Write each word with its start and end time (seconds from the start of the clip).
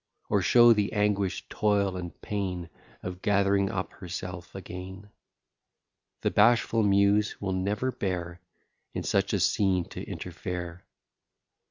Or 0.31 0.41
show 0.41 0.73
the 0.73 0.93
anguish, 0.93 1.47
toil, 1.47 1.95
and 1.95 2.19
pain, 2.23 2.71
Of 3.03 3.21
gath'ring 3.21 3.69
up 3.69 3.91
herself 3.93 4.55
again? 4.55 5.11
The 6.21 6.31
bashful 6.31 6.81
Muse 6.81 7.39
will 7.39 7.53
never 7.53 7.91
bear 7.91 8.41
In 8.95 9.03
such 9.03 9.31
a 9.31 9.39
scene 9.39 9.85
to 9.89 10.01
interfere. 10.01 10.81